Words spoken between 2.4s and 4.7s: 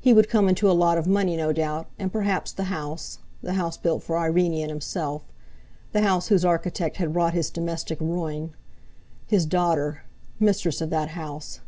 the house—the house built for Irene and